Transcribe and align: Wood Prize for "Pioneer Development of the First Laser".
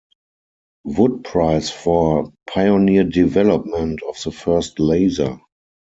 Wood 0.83 1.23
Prize 1.25 1.69
for 1.69 2.33
"Pioneer 2.51 3.03
Development 3.03 3.99
of 4.01 4.17
the 4.23 4.31
First 4.31 4.79
Laser". 4.79 5.39